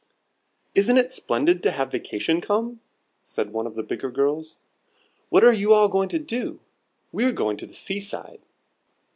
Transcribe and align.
"Isn't 0.73 0.97
it 0.97 1.11
splendid 1.11 1.61
to 1.61 1.69
have 1.69 1.91
vacation 1.91 2.41
come?" 2.41 2.81
said 3.23 3.51
one 3.53 3.67
of 3.67 3.75
the 3.75 3.83
bigger 3.83 4.09
girls. 4.09 4.57
"What 5.29 5.43
are 5.43 5.53
you 5.53 5.73
all 5.75 5.89
going 5.89 6.09
to 6.09 6.17
do? 6.17 6.59
We're 7.11 7.31
going 7.31 7.57
to 7.57 7.67
the 7.67 7.75
seaside." 7.75 8.41